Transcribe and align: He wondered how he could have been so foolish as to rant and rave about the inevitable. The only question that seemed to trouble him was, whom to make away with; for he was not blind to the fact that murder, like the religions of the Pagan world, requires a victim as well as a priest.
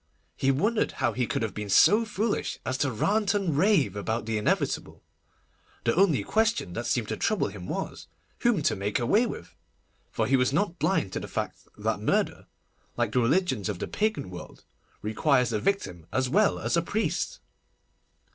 He 0.35 0.49
wondered 0.49 0.93
how 0.93 1.11
he 1.13 1.27
could 1.27 1.43
have 1.43 1.53
been 1.53 1.69
so 1.69 2.05
foolish 2.05 2.57
as 2.65 2.75
to 2.79 2.91
rant 2.91 3.35
and 3.35 3.55
rave 3.55 3.95
about 3.95 4.25
the 4.25 4.39
inevitable. 4.39 5.03
The 5.83 5.93
only 5.93 6.23
question 6.23 6.73
that 6.73 6.87
seemed 6.87 7.07
to 7.09 7.17
trouble 7.17 7.49
him 7.49 7.67
was, 7.67 8.07
whom 8.39 8.63
to 8.63 8.75
make 8.75 8.97
away 8.97 9.27
with; 9.27 9.55
for 10.09 10.25
he 10.25 10.35
was 10.35 10.51
not 10.51 10.79
blind 10.79 11.13
to 11.13 11.19
the 11.19 11.27
fact 11.27 11.67
that 11.77 11.99
murder, 12.01 12.47
like 12.97 13.11
the 13.11 13.19
religions 13.21 13.69
of 13.69 13.77
the 13.77 13.87
Pagan 13.87 14.31
world, 14.31 14.63
requires 15.03 15.53
a 15.53 15.59
victim 15.59 16.07
as 16.11 16.27
well 16.27 16.57
as 16.57 16.75
a 16.75 16.81
priest. 16.81 17.39